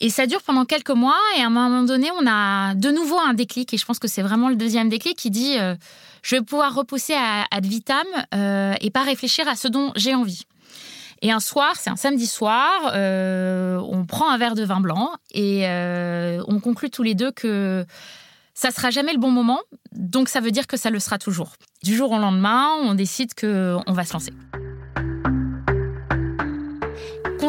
Et 0.00 0.10
ça 0.10 0.26
dure 0.26 0.42
pendant 0.42 0.64
quelques 0.64 0.90
mois 0.90 1.18
et 1.36 1.42
à 1.42 1.46
un 1.46 1.50
moment 1.50 1.82
donné, 1.82 2.08
on 2.20 2.26
a 2.26 2.74
de 2.74 2.90
nouveau 2.90 3.18
un 3.18 3.34
déclic 3.34 3.74
et 3.74 3.76
je 3.76 3.84
pense 3.84 3.98
que 3.98 4.06
c'est 4.06 4.22
vraiment 4.22 4.48
le 4.48 4.54
deuxième 4.54 4.88
déclic 4.88 5.16
qui 5.16 5.30
dit 5.30 5.58
euh, 5.58 5.74
je 6.22 6.36
vais 6.36 6.42
pouvoir 6.42 6.74
repousser 6.74 7.14
ad 7.14 7.66
vitam 7.66 8.06
euh, 8.34 8.74
et 8.80 8.90
pas 8.90 9.02
réfléchir 9.02 9.48
à 9.48 9.56
ce 9.56 9.66
dont 9.66 9.92
j'ai 9.96 10.14
envie. 10.14 10.44
Et 11.20 11.32
un 11.32 11.40
soir, 11.40 11.74
c'est 11.74 11.90
un 11.90 11.96
samedi 11.96 12.28
soir, 12.28 12.92
euh, 12.94 13.76
on 13.78 14.04
prend 14.06 14.30
un 14.30 14.38
verre 14.38 14.54
de 14.54 14.64
vin 14.64 14.78
blanc 14.78 15.10
et 15.34 15.66
on 16.46 16.60
conclut 16.60 16.90
tous 16.90 17.02
les 17.02 17.16
deux 17.16 17.32
que 17.32 17.84
ça 18.54 18.70
sera 18.70 18.90
jamais 18.90 19.12
le 19.12 19.18
bon 19.18 19.30
moment, 19.30 19.60
donc 19.92 20.28
ça 20.28 20.40
veut 20.40 20.50
dire 20.52 20.66
que 20.68 20.76
ça 20.76 20.90
le 20.90 20.98
sera 21.00 21.18
toujours. 21.18 21.52
Du 21.82 21.96
jour 21.96 22.12
au 22.12 22.18
lendemain, 22.18 22.70
on 22.82 22.94
décide 22.94 23.34
qu'on 23.34 23.92
va 23.92 24.04
se 24.04 24.12
lancer. 24.12 24.32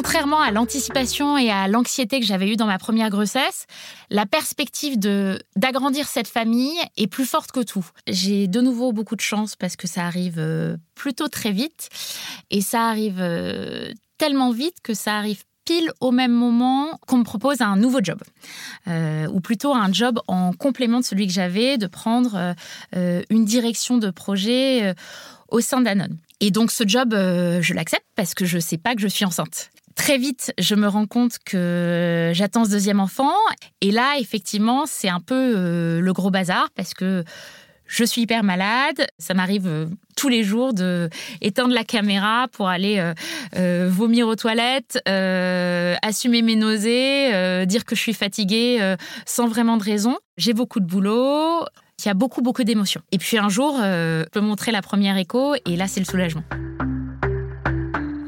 Contrairement 0.02 0.40
à 0.40 0.50
l'anticipation 0.52 1.38
et 1.38 1.52
à 1.52 1.68
l'anxiété 1.68 2.22
que 2.22 2.26
j'avais 2.26 2.50
eue 2.50 2.56
dans 2.56 2.68
ma 2.68 2.78
première 2.78 3.10
grossesse, 3.10 3.66
la 4.10 4.26
perspective 4.26 4.98
de 4.98 5.38
d'agrandir 5.58 6.08
cette 6.08 6.30
famille 6.30 6.80
est 6.96 7.08
plus 7.08 7.26
forte 7.26 7.52
que 7.52 7.60
tout. 7.60 7.86
J'ai 8.08 8.48
de 8.48 8.62
nouveau 8.62 8.94
beaucoup 8.94 9.18
de 9.18 9.22
chance 9.22 9.58
parce 9.58 9.76
que 9.76 9.88
ça 9.88 10.06
arrive 10.06 10.40
euh, 10.40 10.78
plutôt 10.96 11.28
très 11.28 11.52
vite 11.52 11.90
et 12.50 12.62
ça 12.62 12.88
arrive 12.88 13.18
euh, 13.20 13.92
tellement 14.18 14.52
vite 14.52 14.76
que 14.82 14.94
ça 14.94 15.18
arrive 15.18 15.44
au 16.00 16.12
même 16.12 16.32
moment 16.32 16.98
qu'on 17.06 17.18
me 17.18 17.24
propose 17.24 17.60
un 17.60 17.76
nouveau 17.76 18.00
job, 18.02 18.20
euh, 18.88 19.28
ou 19.28 19.42
plutôt 19.42 19.76
un 19.76 19.92
job 19.92 20.20
en 20.28 20.54
complément 20.54 21.02
de 21.02 21.06
celui 21.06 21.28
que 21.28 21.34
j'avais, 21.34 21.78
de 21.78 21.86
prendre 21.86 22.56
une 22.94 23.46
direction 23.46 24.00
de 24.00 24.10
projet 24.10 24.96
au 25.50 25.60
sein 25.60 25.82
d'Anon. 25.82 26.10
Et 26.40 26.50
donc 26.50 26.72
ce 26.72 26.88
job, 26.88 27.12
je 27.12 27.74
l'accepte 27.76 28.08
parce 28.16 28.34
que 28.34 28.46
je 28.46 28.56
ne 28.56 28.62
sais 28.62 28.80
pas 28.80 28.96
que 28.96 29.02
je 29.02 29.08
suis 29.08 29.26
enceinte. 29.26 29.70
Très 30.00 30.18
vite, 30.18 30.54
je 30.58 30.76
me 30.76 30.88
rends 30.88 31.06
compte 31.06 31.40
que 31.46 32.32
j'attends 32.34 32.64
ce 32.64 32.72
deuxième 32.72 33.02
enfant. 33.02 33.34
Et 33.82 33.92
là, 33.92 34.14
effectivement, 34.18 34.86
c'est 34.88 35.10
un 35.10 35.20
peu 35.20 36.00
le 36.00 36.14
gros 36.14 36.32
bazar 36.32 36.70
parce 36.74 36.94
que 36.94 37.26
je 37.90 38.04
suis 38.06 38.22
hyper 38.22 38.44
malade. 38.44 39.08
Ça 39.18 39.34
m'arrive 39.34 39.68
euh, 39.68 39.88
tous 40.16 40.30
les 40.30 40.44
jours 40.44 40.74
de 40.74 41.10
éteindre 41.42 41.74
la 41.74 41.84
caméra 41.84 42.48
pour 42.52 42.70
aller 42.70 43.00
euh, 43.00 43.14
euh, 43.58 43.90
vomir 43.92 44.28
aux 44.28 44.36
toilettes, 44.36 45.02
assumer 45.06 46.44
mes 46.44 46.56
nausées, 46.56 47.66
dire 47.66 47.84
que 47.84 47.96
je 47.96 48.02
suis 48.02 48.14
fatiguée 48.14 48.96
sans 49.26 49.48
vraiment 49.48 49.76
de 49.76 49.84
raison. 49.84 50.18
J'ai 50.38 50.54
beaucoup 50.54 50.80
de 50.80 50.86
boulot. 50.86 51.66
Il 52.00 52.08
y 52.08 52.10
a 52.10 52.14
beaucoup, 52.14 52.42
beaucoup 52.42 52.64
d'émotions. 52.64 53.02
Et 53.12 53.18
puis 53.18 53.38
un 53.38 53.50
jour, 53.50 53.76
je 53.78 54.24
peux 54.30 54.40
montrer 54.40 54.72
la 54.72 54.82
première 54.82 55.18
écho 55.18 55.56
et 55.66 55.76
là, 55.76 55.88
c'est 55.88 56.00
le 56.00 56.06
soulagement. 56.06 56.44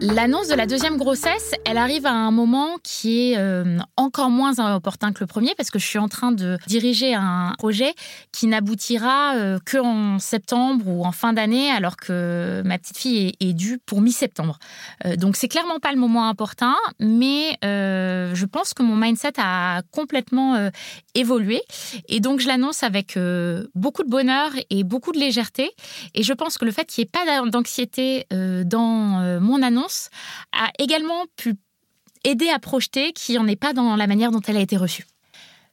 L'annonce 0.03 0.47
de 0.47 0.55
la 0.55 0.65
deuxième 0.65 0.97
grossesse, 0.97 1.53
elle 1.63 1.77
arrive 1.77 2.07
à 2.07 2.11
un 2.11 2.31
moment 2.31 2.79
qui 2.81 3.33
est 3.33 3.37
euh, 3.37 3.77
encore 3.97 4.31
moins 4.31 4.57
opportun 4.75 5.13
que 5.13 5.19
le 5.19 5.27
premier 5.27 5.53
parce 5.55 5.69
que 5.69 5.77
je 5.77 5.85
suis 5.85 5.99
en 5.99 6.07
train 6.07 6.31
de 6.31 6.57
diriger 6.65 7.13
un 7.13 7.53
projet 7.59 7.93
qui 8.31 8.47
n'aboutira 8.47 9.35
euh, 9.35 9.59
que 9.63 9.77
en 9.77 10.17
septembre 10.17 10.87
ou 10.87 11.05
en 11.05 11.11
fin 11.11 11.33
d'année 11.33 11.69
alors 11.69 11.97
que 11.97 12.63
ma 12.65 12.79
petite 12.79 12.97
fille 12.97 13.33
est, 13.39 13.53
due 13.53 13.77
pour 13.77 14.01
mi-septembre. 14.01 14.57
Euh, 15.05 15.17
donc 15.17 15.35
c'est 15.35 15.47
clairement 15.47 15.77
pas 15.77 15.91
le 15.91 15.99
moment 15.99 16.27
important, 16.27 16.73
mais 16.99 17.59
je 17.61 18.45
pense 18.45 18.73
que 18.73 18.81
mon 18.81 18.95
mindset 18.95 19.33
a 19.37 19.83
complètement 19.91 20.71
évolué 21.13 21.61
et 22.07 22.19
donc 22.19 22.39
je 22.39 22.47
l'annonce 22.47 22.81
avec 22.81 23.19
beaucoup 23.75 24.03
de 24.03 24.09
bonheur 24.09 24.49
et 24.71 24.83
beaucoup 24.83 25.11
de 25.11 25.19
légèreté 25.19 25.69
et 26.15 26.23
je 26.23 26.33
pense 26.33 26.57
que 26.57 26.65
le 26.65 26.71
fait 26.71 26.85
qu'il 26.85 27.03
n'y 27.03 27.07
ait 27.07 27.25
pas 27.25 27.49
d'anxiété 27.49 28.25
dans 28.31 29.39
mon 29.39 29.61
annonce 29.61 29.90
a 30.51 30.71
également 30.79 31.25
pu 31.35 31.55
aider 32.23 32.49
à 32.49 32.59
projeter 32.59 33.13
qui 33.13 33.37
en 33.37 33.47
est 33.47 33.55
pas 33.55 33.73
dans 33.73 33.95
la 33.95 34.07
manière 34.07 34.31
dont 34.31 34.41
elle 34.41 34.57
a 34.57 34.61
été 34.61 34.77
reçue. 34.77 35.05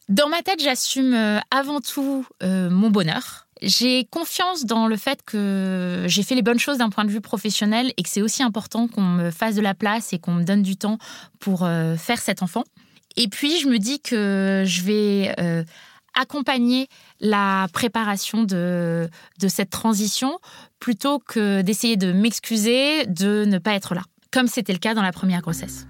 Dans 0.08 0.28
ma 0.28 0.42
tête, 0.42 0.62
j'assume 0.62 1.12
euh, 1.12 1.38
avant 1.50 1.80
tout 1.80 2.26
euh, 2.42 2.70
mon 2.70 2.90
bonheur. 2.90 3.46
J'ai 3.60 4.04
confiance 4.04 4.64
dans 4.64 4.86
le 4.86 4.96
fait 4.96 5.22
que 5.22 6.04
j'ai 6.06 6.22
fait 6.22 6.34
les 6.34 6.42
bonnes 6.42 6.60
choses 6.60 6.78
d'un 6.78 6.90
point 6.90 7.04
de 7.04 7.10
vue 7.10 7.20
professionnel 7.20 7.92
et 7.96 8.02
que 8.02 8.08
c'est 8.08 8.22
aussi 8.22 8.42
important 8.42 8.88
qu'on 8.88 9.02
me 9.02 9.30
fasse 9.30 9.56
de 9.56 9.60
la 9.60 9.74
place 9.74 10.12
et 10.12 10.18
qu'on 10.18 10.32
me 10.32 10.44
donne 10.44 10.62
du 10.62 10.76
temps 10.76 10.98
pour 11.40 11.64
euh, 11.64 11.96
faire 11.96 12.20
cet 12.20 12.42
enfant. 12.42 12.64
Et 13.16 13.28
puis, 13.28 13.58
je 13.58 13.68
me 13.68 13.78
dis 13.78 14.00
que 14.00 14.62
je 14.64 14.82
vais 14.82 15.34
accompagner 16.14 16.88
la 17.20 17.66
préparation 17.72 18.44
de, 18.44 19.08
de 19.40 19.48
cette 19.48 19.70
transition 19.70 20.38
plutôt 20.80 21.18
que 21.18 21.62
d'essayer 21.62 21.96
de 21.96 22.12
m'excuser 22.12 23.06
de 23.06 23.44
ne 23.44 23.58
pas 23.58 23.72
être 23.72 23.94
là, 23.94 24.02
comme 24.32 24.46
c'était 24.46 24.72
le 24.72 24.78
cas 24.78 24.94
dans 24.94 25.02
la 25.02 25.12
première 25.12 25.40
grossesse. 25.40 25.86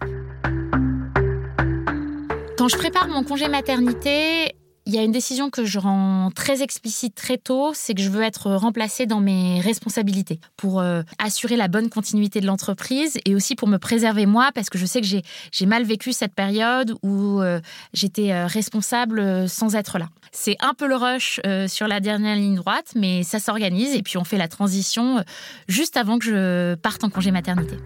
Quand 2.56 2.68
je 2.68 2.76
prépare 2.76 3.08
mon 3.08 3.22
congé 3.22 3.48
maternité, 3.48 4.56
il 4.88 4.94
y 4.94 4.98
a 4.98 5.02
une 5.02 5.12
décision 5.12 5.50
que 5.50 5.66
je 5.66 5.78
rends 5.78 6.30
très 6.34 6.62
explicite 6.62 7.14
très 7.14 7.36
tôt, 7.36 7.72
c'est 7.74 7.92
que 7.92 8.00
je 8.00 8.08
veux 8.08 8.22
être 8.22 8.52
remplacée 8.52 9.04
dans 9.04 9.20
mes 9.20 9.60
responsabilités 9.60 10.40
pour 10.56 10.80
euh, 10.80 11.02
assurer 11.18 11.56
la 11.56 11.68
bonne 11.68 11.90
continuité 11.90 12.40
de 12.40 12.46
l'entreprise 12.46 13.18
et 13.26 13.34
aussi 13.34 13.54
pour 13.54 13.68
me 13.68 13.76
préserver 13.76 14.24
moi 14.24 14.48
parce 14.54 14.70
que 14.70 14.78
je 14.78 14.86
sais 14.86 15.02
que 15.02 15.06
j'ai 15.06 15.66
mal 15.66 15.84
vécu 15.84 16.14
cette 16.14 16.34
période 16.34 16.94
où 17.02 17.42
euh, 17.42 17.60
j'étais 17.92 18.32
euh, 18.32 18.46
responsable 18.46 19.46
sans 19.46 19.76
être 19.76 19.98
là. 19.98 20.08
C'est 20.32 20.56
un 20.60 20.72
peu 20.72 20.88
le 20.88 20.96
rush 20.96 21.40
sur 21.68 21.86
la 21.86 22.00
dernière 22.00 22.36
ligne 22.36 22.56
droite, 22.56 22.92
mais 22.94 23.22
ça 23.24 23.40
s'organise 23.40 23.94
et 23.94 24.02
puis 24.02 24.16
on 24.16 24.24
fait 24.24 24.38
la 24.38 24.48
transition 24.48 25.22
juste 25.68 25.98
avant 25.98 26.18
que 26.18 26.24
je 26.24 26.74
parte 26.76 27.04
en 27.04 27.10
congé 27.10 27.30
maternité. 27.30 27.76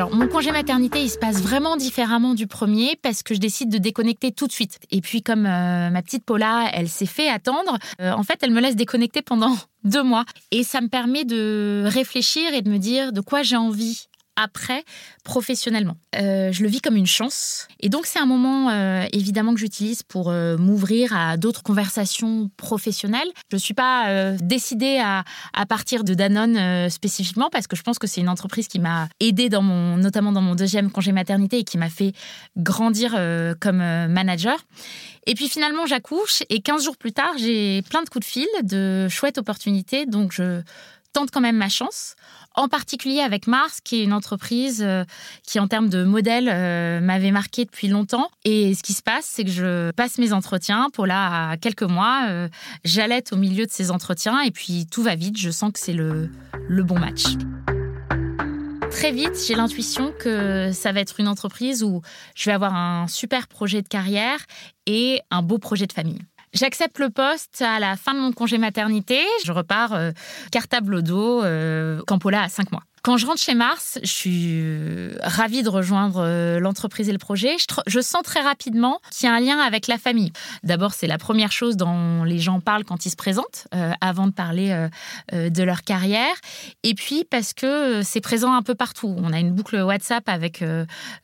Alors, 0.00 0.14
mon 0.14 0.28
congé 0.28 0.50
maternité, 0.50 1.02
il 1.02 1.10
se 1.10 1.18
passe 1.18 1.42
vraiment 1.42 1.76
différemment 1.76 2.32
du 2.32 2.46
premier 2.46 2.96
parce 3.02 3.22
que 3.22 3.34
je 3.34 3.38
décide 3.38 3.68
de 3.68 3.76
déconnecter 3.76 4.32
tout 4.32 4.46
de 4.46 4.52
suite. 4.52 4.78
Et 4.90 5.02
puis, 5.02 5.22
comme 5.22 5.44
euh, 5.44 5.90
ma 5.90 6.00
petite 6.00 6.24
Paula, 6.24 6.70
elle 6.72 6.88
s'est 6.88 7.04
fait 7.04 7.28
attendre, 7.28 7.76
euh, 8.00 8.10
en 8.12 8.22
fait, 8.22 8.38
elle 8.40 8.50
me 8.50 8.62
laisse 8.62 8.76
déconnecter 8.76 9.20
pendant 9.20 9.54
deux 9.84 10.02
mois. 10.02 10.24
Et 10.52 10.64
ça 10.64 10.80
me 10.80 10.88
permet 10.88 11.26
de 11.26 11.82
réfléchir 11.84 12.54
et 12.54 12.62
de 12.62 12.70
me 12.70 12.78
dire 12.78 13.12
de 13.12 13.20
quoi 13.20 13.42
j'ai 13.42 13.56
envie 13.56 14.08
après 14.40 14.84
professionnellement. 15.24 15.96
Euh, 16.16 16.50
je 16.52 16.62
le 16.62 16.68
vis 16.68 16.80
comme 16.80 16.96
une 16.96 17.06
chance. 17.06 17.68
Et 17.80 17.88
donc, 17.88 18.06
c'est 18.06 18.18
un 18.18 18.26
moment, 18.26 18.70
euh, 18.70 19.06
évidemment, 19.12 19.54
que 19.54 19.60
j'utilise 19.60 20.02
pour 20.02 20.30
euh, 20.30 20.56
m'ouvrir 20.56 21.14
à 21.14 21.36
d'autres 21.36 21.62
conversations 21.62 22.50
professionnelles. 22.56 23.28
Je 23.50 23.56
ne 23.56 23.60
suis 23.60 23.74
pas 23.74 24.32
décidée 24.40 25.00
à, 25.02 25.24
partir 25.66 26.04
de 26.04 26.14
Danone 26.14 26.88
spécifiquement 26.90 27.48
parce 27.50 27.66
que 27.66 27.76
je 27.76 27.82
pense 27.82 27.98
que 27.98 28.06
c'est 28.06 28.20
une 28.20 28.28
entreprise 28.28 28.66
qui 28.66 28.78
m'a 28.78 29.08
aidée, 29.20 29.48
dans 29.48 29.62
mon, 29.62 29.96
notamment 29.96 30.32
dans 30.32 30.40
mon 30.40 30.54
deuxième 30.54 30.90
congé 30.90 31.12
maternité 31.12 31.58
et 31.58 31.64
qui 31.64 31.78
m'a 31.78 31.90
fait 31.90 32.12
grandir 32.56 33.12
comme 33.60 33.78
manager. 33.78 34.58
Et 35.26 35.34
puis 35.34 35.48
finalement, 35.48 35.86
j'accouche 35.86 36.42
et 36.48 36.60
15 36.60 36.84
jours 36.84 36.96
plus 36.96 37.12
tard, 37.12 37.32
j'ai 37.38 37.82
plein 37.82 38.02
de 38.02 38.08
coups 38.08 38.26
de 38.26 38.30
fil, 38.30 38.48
de 38.62 39.06
chouettes 39.08 39.38
opportunités. 39.38 40.06
Donc, 40.06 40.32
je 40.32 40.62
tente 41.12 41.30
quand 41.30 41.40
même 41.40 41.56
ma 41.56 41.68
chance 41.68 42.14
en 42.54 42.68
particulier 42.68 43.20
avec 43.20 43.46
Mars, 43.46 43.80
qui 43.82 44.00
est 44.00 44.04
une 44.04 44.12
entreprise 44.12 44.82
euh, 44.82 45.04
qui, 45.46 45.60
en 45.60 45.68
termes 45.68 45.88
de 45.88 46.04
modèle, 46.04 46.50
euh, 46.52 47.00
m'avait 47.00 47.30
marqué 47.30 47.64
depuis 47.64 47.88
longtemps. 47.88 48.28
Et 48.44 48.74
ce 48.74 48.82
qui 48.82 48.92
se 48.92 49.02
passe, 49.02 49.24
c'est 49.24 49.44
que 49.44 49.50
je 49.50 49.90
passe 49.92 50.18
mes 50.18 50.32
entretiens. 50.32 50.88
Pour 50.92 51.06
là, 51.06 51.56
quelques 51.58 51.82
mois, 51.82 52.26
euh, 52.28 52.48
j'allaite 52.84 53.32
au 53.32 53.36
milieu 53.36 53.66
de 53.66 53.70
ces 53.70 53.90
entretiens 53.90 54.40
et 54.40 54.50
puis 54.50 54.86
tout 54.90 55.02
va 55.02 55.14
vite. 55.14 55.38
Je 55.38 55.50
sens 55.50 55.72
que 55.72 55.78
c'est 55.78 55.92
le, 55.92 56.30
le 56.68 56.82
bon 56.82 56.98
match. 56.98 57.24
Très 58.90 59.12
vite, 59.12 59.32
j'ai 59.46 59.54
l'intuition 59.54 60.12
que 60.18 60.72
ça 60.72 60.90
va 60.90 61.00
être 61.00 61.20
une 61.20 61.28
entreprise 61.28 61.84
où 61.84 62.02
je 62.34 62.50
vais 62.50 62.52
avoir 62.52 62.74
un 62.74 63.06
super 63.06 63.46
projet 63.46 63.82
de 63.82 63.88
carrière 63.88 64.40
et 64.86 65.20
un 65.30 65.42
beau 65.42 65.58
projet 65.58 65.86
de 65.86 65.92
famille. 65.92 66.18
J'accepte 66.52 66.98
le 66.98 67.10
poste 67.10 67.62
à 67.62 67.78
la 67.78 67.96
fin 67.96 68.12
de 68.12 68.18
mon 68.18 68.32
congé 68.32 68.58
maternité. 68.58 69.20
Je 69.44 69.52
repars 69.52 69.92
euh, 69.92 70.10
cartable 70.50 70.96
au 70.96 71.02
dos, 71.02 71.44
euh, 71.44 72.02
Campola 72.06 72.42
à 72.42 72.48
5 72.48 72.72
mois. 72.72 72.82
Quand 73.02 73.16
je 73.16 73.26
rentre 73.26 73.40
chez 73.40 73.54
Mars, 73.54 73.98
je 74.02 74.12
suis 74.12 74.60
euh, 74.60 75.16
ravie 75.22 75.62
de 75.62 75.70
rejoindre 75.70 76.22
euh, 76.22 76.60
l'entreprise 76.60 77.08
et 77.08 77.12
le 77.12 77.18
projet. 77.18 77.56
Je, 77.86 78.00
sens 78.00 78.22
très 78.22 78.40
rapidement 78.40 79.00
qu'il 79.10 79.26
y 79.26 79.32
a 79.32 79.34
un 79.34 79.40
lien 79.40 79.58
avec 79.58 79.86
la 79.86 79.96
famille. 79.96 80.32
D'abord, 80.64 80.92
c'est 80.92 81.06
la 81.06 81.16
première 81.16 81.50
chose 81.50 81.78
dont 81.78 82.24
les 82.24 82.38
gens 82.38 82.60
parlent 82.60 82.84
quand 82.84 83.06
ils 83.06 83.10
se 83.10 83.16
présentent, 83.16 83.68
euh, 83.74 83.92
avant 84.02 84.26
de 84.26 84.32
parler 84.32 84.88
de 85.32 85.62
leur 85.62 85.82
carrière. 85.82 86.34
Et 86.82 86.94
puis, 86.94 87.24
parce 87.24 87.54
que 87.54 88.02
c'est 88.02 88.20
présent 88.20 88.52
un 88.52 88.62
peu 88.62 88.74
partout. 88.74 89.14
On 89.18 89.32
a 89.32 89.38
une 89.38 89.52
boucle 89.52 89.80
WhatsApp 89.80 90.28
avec 90.28 90.64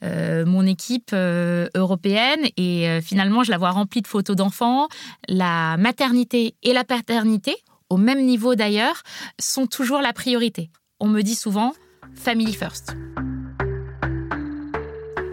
mon 0.02 0.66
équipe 0.66 1.12
européenne 1.12 2.40
et 2.56 3.00
finalement, 3.02 3.42
je 3.42 3.50
la 3.50 3.58
vois 3.58 3.70
remplie 3.70 4.02
de 4.02 4.06
photos 4.06 4.36
d'enfants. 4.36 4.88
La 5.28 5.76
maternité 5.76 6.54
et 6.62 6.72
la 6.72 6.84
paternité, 6.84 7.56
au 7.90 7.96
même 7.96 8.24
niveau 8.24 8.54
d'ailleurs, 8.54 9.02
sont 9.38 9.66
toujours 9.66 10.00
la 10.00 10.12
priorité 10.12 10.70
on 11.00 11.08
me 11.08 11.22
dit 11.22 11.34
souvent 11.34 11.72
family 12.14 12.54
first. 12.54 12.96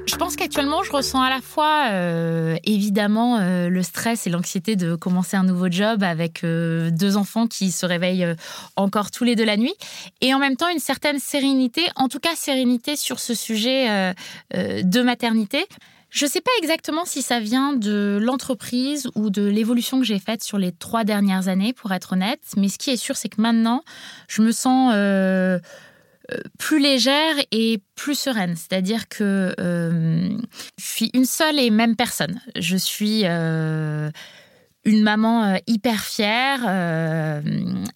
Je 0.05 0.17
pense 0.17 0.35
qu'actuellement, 0.35 0.83
je 0.83 0.91
ressens 0.91 1.21
à 1.21 1.29
la 1.29 1.41
fois 1.41 1.87
euh, 1.91 2.55
évidemment 2.65 3.39
euh, 3.39 3.69
le 3.69 3.81
stress 3.81 4.27
et 4.27 4.29
l'anxiété 4.29 4.75
de 4.75 4.95
commencer 4.95 5.37
un 5.37 5.43
nouveau 5.43 5.71
job 5.71 6.03
avec 6.03 6.43
euh, 6.43 6.91
deux 6.91 7.17
enfants 7.17 7.47
qui 7.47 7.71
se 7.71 7.85
réveillent 7.85 8.35
encore 8.75 9.09
tous 9.09 9.23
les 9.23 9.35
deux 9.35 9.45
la 9.45 9.57
nuit, 9.57 9.73
et 10.21 10.33
en 10.33 10.39
même 10.39 10.55
temps 10.55 10.69
une 10.69 10.79
certaine 10.79 11.19
sérénité, 11.19 11.81
en 11.95 12.09
tout 12.09 12.19
cas 12.19 12.35
sérénité 12.35 12.95
sur 12.95 13.19
ce 13.19 13.33
sujet 13.33 14.13
de 14.53 15.01
maternité. 15.01 15.65
Je 16.13 16.25
ne 16.25 16.29
sais 16.29 16.41
pas 16.41 16.51
exactement 16.59 17.05
si 17.05 17.23
ça 17.23 17.39
vient 17.39 17.73
de 17.73 18.19
l'entreprise 18.21 19.09
ou 19.15 19.31
de 19.31 19.41
l'évolution 19.41 19.99
que 19.99 20.05
j'ai 20.05 20.19
faite 20.19 20.43
sur 20.43 20.59
les 20.59 20.71
trois 20.71 21.03
dernières 21.03 21.47
années, 21.47 21.73
pour 21.73 21.91
être 21.91 22.13
honnête. 22.13 22.39
Mais 22.55 22.69
ce 22.69 22.77
qui 22.77 22.91
est 22.91 22.97
sûr, 22.97 23.17
c'est 23.17 23.29
que 23.29 23.41
maintenant, 23.41 23.83
je 24.27 24.43
me 24.43 24.51
sens 24.51 24.93
euh, 24.93 25.57
euh, 26.31 26.37
plus 26.59 26.79
légère 26.79 27.35
et 27.51 27.81
plus 27.95 28.13
sereine. 28.13 28.55
C'est-à-dire 28.55 29.09
que 29.09 29.55
euh, 29.59 30.29
je 30.77 30.85
suis 30.85 31.09
une 31.15 31.25
seule 31.25 31.57
et 31.57 31.71
même 31.71 31.95
personne. 31.95 32.39
Je 32.59 32.77
suis 32.77 33.23
une 34.85 35.01
maman 35.01 35.43
euh, 35.43 35.57
hyper 35.65 36.03
fière 36.03 36.59
euh, 36.67 37.41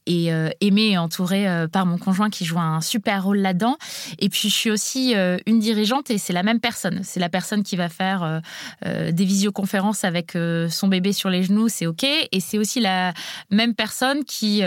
et 0.05 0.31
euh, 0.31 0.49
aimée 0.61 0.91
et 0.91 0.97
entourée 0.97 1.45
par 1.71 1.85
mon 1.85 1.97
conjoint 1.97 2.29
qui 2.29 2.45
joue 2.45 2.59
un 2.59 2.81
super 2.81 3.23
rôle 3.23 3.39
là-dedans. 3.39 3.77
Et 4.19 4.29
puis 4.29 4.49
je 4.49 4.53
suis 4.53 4.71
aussi 4.71 5.13
une 5.45 5.59
dirigeante 5.59 6.09
et 6.09 6.17
c'est 6.17 6.33
la 6.33 6.43
même 6.43 6.59
personne. 6.59 7.01
C'est 7.03 7.19
la 7.19 7.29
personne 7.29 7.63
qui 7.63 7.75
va 7.75 7.89
faire 7.89 8.41
des 8.83 9.25
visioconférences 9.25 10.03
avec 10.03 10.37
son 10.69 10.87
bébé 10.87 11.13
sur 11.13 11.29
les 11.29 11.43
genoux, 11.43 11.67
c'est 11.67 11.87
ok. 11.87 12.03
Et 12.03 12.39
c'est 12.39 12.57
aussi 12.57 12.79
la 12.79 13.13
même 13.49 13.73
personne 13.73 14.23
qui 14.23 14.61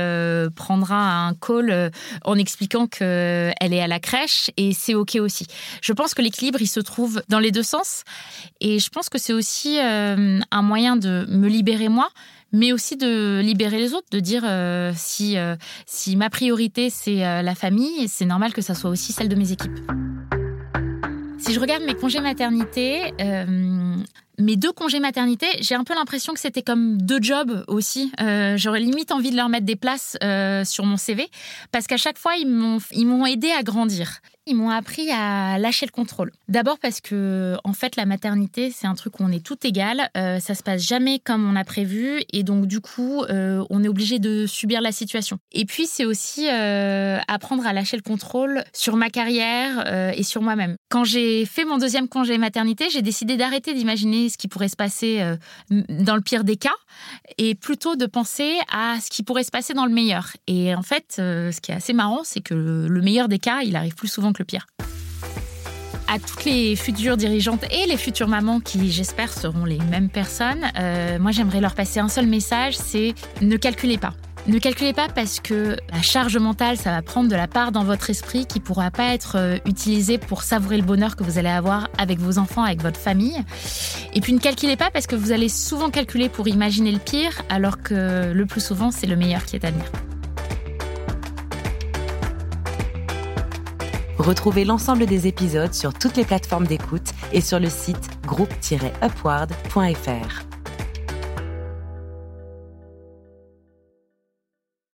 prendra 0.55 1.27
un 1.27 1.35
call 1.35 1.91
en 2.25 2.37
expliquant 2.37 2.87
qu'elle 2.87 3.55
est 3.73 3.83
à 3.83 3.89
la 3.89 4.01
crèche 4.01 4.51
et 4.57 4.73
c'est 4.73 4.95
ok 4.95 5.17
aussi. 5.21 5.47
Je 5.83 5.93
pense 5.93 6.15
que 6.15 6.23
l'équilibre 6.23 6.61
il 6.61 6.69
se 6.69 6.81
trouve 6.81 7.23
dans 7.29 7.39
les 7.39 7.51
deux 7.51 7.63
sens 7.63 8.05
et 8.61 8.79
je 8.79 8.91
pense 8.91 9.09
que 9.09 9.19
c'est 9.19 9.33
aussi 9.33 9.79
un 9.81 10.63
moyen 10.63 10.97
de 10.97 11.27
me 11.29 11.49
libérer 11.49 11.89
moi 11.89 12.10
mais 12.53 12.73
aussi 12.73 12.97
de 12.97 13.41
libérer 13.41 13.79
les 13.79 13.95
autres, 13.95 14.09
de 14.11 14.21
dire 14.21 14.43
euh, 14.45 14.93
si, 14.97 15.37
euh, 15.37 15.57
si 15.87 16.17
ma 16.17 16.31
priorité 16.31 16.91
c'est 16.91 17.25
euh, 17.25 17.43
la 17.43 17.55
famille, 17.55 18.09
c'est 18.09 18.27
normal 18.27 18.53
que 18.53 18.63
ça 18.63 18.75
soit 18.75 18.91
aussi 18.91 19.13
celle 19.13 19.29
de 19.29 19.37
mes 19.37 19.53
équipes. 19.53 19.79
Si 21.39 21.55
je 21.55 21.61
regarde 21.61 21.83
mes 21.85 21.95
congés 21.95 22.21
maternité, 22.21 23.15
mes 24.39 24.57
deux 24.57 24.73
congés 24.73 25.01
maternité, 25.01 25.47
j'ai 25.61 25.75
un 25.75 25.85
peu 25.85 25.95
l'impression 25.95 26.35
que 26.35 26.41
c'était 26.41 26.61
comme 26.61 27.01
deux 27.01 27.21
jobs 27.23 27.65
aussi. 27.67 28.13
J'aurais 28.57 28.81
limite 28.81 29.11
envie 29.11 29.31
de 29.31 29.37
leur 29.37 29.49
mettre 29.49 29.65
des 29.65 29.75
places 29.75 30.19
sur 30.65 30.85
mon 30.85 30.99
CV 30.99 31.31
parce 31.73 31.87
qu'à 31.87 31.97
chaque 31.97 32.19
fois, 32.19 32.33
ils 32.37 32.47
m'ont 33.07 33.27
aidé 33.27 33.51
à 33.53 33.63
grandir 33.63 34.21
ils 34.51 34.57
m'ont 34.57 34.71
appris 34.71 35.11
à 35.11 35.59
lâcher 35.59 35.87
le 35.87 35.93
contrôle. 35.93 36.33
D'abord 36.49 36.79
parce 36.79 37.01
que, 37.01 37.57
en 37.65 37.73
fait, 37.73 37.97
la 37.97 38.05
maternité, 38.05 38.71
c'est 38.71 38.87
un 38.87 38.95
truc 38.95 39.21
où 39.21 39.25
on 39.25 39.31
est 39.31 39.45
tout 39.45 39.57
égal. 39.67 40.11
Euh, 40.17 40.41
ça 40.41 40.55
se 40.55 40.63
passe 40.63 40.83
jamais 40.83 41.21
comme 41.21 41.49
on 41.49 41.57
a 41.57 41.65
prévu. 41.65 42.23
Et 42.33 42.43
donc, 42.43 42.67
du 42.67 42.81
coup, 42.81 43.23
euh, 43.23 43.65
on 43.71 43.85
est 43.85 43.89
obligé 43.89 44.19
de 44.19 44.47
subir 44.47 44.81
la 44.81 44.93
situation. 44.93 45.39
Et 45.53 45.65
puis, 45.65 45.87
c'est 45.87 46.05
aussi 46.05 46.49
euh, 46.51 47.19
apprendre 47.29 47.67
à 47.67 47.73
lâcher 47.73 47.97
le 47.97 48.03
contrôle 48.03 48.65
sur 48.73 48.97
ma 48.97 49.09
carrière 49.09 49.85
euh, 49.87 50.13
et 50.15 50.25
sur 50.25 50.43
moi-même. 50.43 50.77
Quand 50.89 51.05
j'ai 51.05 51.47
fait 51.47 51.65
mon 51.65 51.79
deuxième 51.79 52.09
congé 52.09 52.37
maternité, 52.37 52.91
j'ai 52.91 53.03
décidé 53.03 53.37
d'arrêter 53.37 53.75
d'imaginer 53.75 54.29
ce 54.29 54.37
qui 54.37 54.49
pourrait 54.49 54.69
se 54.69 54.77
passer 54.77 55.23
dans 55.71 56.17
le 56.17 56.21
pire 56.21 56.43
des 56.43 56.57
cas 56.57 56.75
et 57.39 57.55
plutôt 57.55 57.95
de 57.95 58.07
penser 58.07 58.59
à 58.73 58.97
ce 59.01 59.09
qui 59.11 59.23
pourrait 59.23 59.45
se 59.45 59.51
passer 59.51 59.75
dans 59.75 59.87
le 59.87 59.93
meilleur. 59.93 60.33
Et 60.49 60.75
en 60.75 60.83
fait, 60.83 61.05
ce 61.17 61.61
qui 61.61 61.71
est 61.71 61.75
assez 61.75 61.93
marrant, 61.93 62.23
c'est 62.25 62.41
que 62.41 62.55
le 62.55 63.01
meilleur 63.03 63.29
des 63.29 63.39
cas, 63.39 63.61
il 63.63 63.77
arrive 63.77 63.95
plus 63.95 64.09
souvent 64.09 64.33
que 64.33 64.40
pire 64.45 64.67
à 66.11 66.19
toutes 66.19 66.45
les 66.45 66.75
futures 66.75 67.17
dirigeantes 67.17 67.65
et 67.71 67.87
les 67.87 67.97
futures 67.97 68.27
mamans 68.27 68.59
qui, 68.59 68.91
j'espère, 68.91 69.33
seront 69.33 69.65
les 69.65 69.79
mêmes 69.79 70.09
personnes, 70.09 70.65
euh, 70.77 71.21
moi 71.21 71.31
j'aimerais 71.31 71.61
leur 71.61 71.77
passer 71.77 72.01
un 72.01 72.09
seul 72.09 72.27
message, 72.27 72.77
c'est 72.77 73.15
ne 73.43 73.57
calculez 73.57 73.97
pas. 73.97 74.13
Ne 74.47 74.59
calculez 74.59 74.93
pas 74.93 75.07
parce 75.09 75.39
que 75.39 75.77
la 75.93 76.03
charge 76.03 76.37
mentale, 76.39 76.77
ça 76.77 76.91
va 76.91 77.03
prendre 77.03 77.29
de 77.29 77.37
la 77.37 77.47
part 77.47 77.71
dans 77.71 77.85
votre 77.85 78.11
esprit 78.11 78.47
qui 78.47 78.59
pourra 78.59 78.91
pas 78.91 79.15
être 79.15 79.37
euh, 79.37 79.59
utilisée 79.67 80.19
pour 80.19 80.43
savourer 80.43 80.79
le 80.79 80.83
bonheur 80.83 81.15
que 81.15 81.23
vous 81.23 81.39
allez 81.39 81.49
avoir 81.49 81.89
avec 81.99 82.19
vos 82.19 82.39
enfants, 82.39 82.65
avec 82.65 82.83
votre 82.83 82.99
famille. 82.99 83.39
Et 84.15 84.21
puis 84.21 84.33
ne 84.33 84.41
calculez 84.41 84.77
pas 84.77 84.91
parce 84.91 85.07
que 85.07 85.15
vous 85.15 85.31
allez 85.31 85.49
souvent 85.49 85.91
calculer 85.91 86.29
pour 86.29 86.49
imaginer 86.49 86.91
le 86.91 86.99
pire, 86.99 87.43
alors 87.51 87.83
que 87.83 88.33
le 88.33 88.47
plus 88.47 88.65
souvent, 88.65 88.91
c'est 88.91 89.07
le 89.07 89.15
meilleur 89.15 89.45
qui 89.45 89.57
est 89.57 89.65
à 89.65 89.71
venir. 89.71 89.87
Retrouvez 94.21 94.65
l'ensemble 94.67 95.07
des 95.07 95.27
épisodes 95.27 95.73
sur 95.73 95.95
toutes 95.95 96.19
les 96.19 96.27
plateformes 96.27 96.67
d'écoute 96.67 97.15
et 97.33 97.41
sur 97.41 97.59
le 97.59 97.71
site 97.71 98.11
groupe-upward.fr. 98.27 100.50